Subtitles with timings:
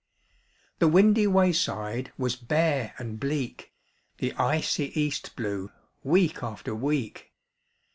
[0.79, 3.71] The windy wayside Was bare and bleak.
[4.17, 5.71] The icy East blew
[6.03, 7.31] Week after week.